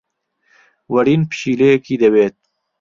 وەرین 0.93 1.21
پشیلەیەکی 1.29 1.95
دەوێت. 2.01 2.35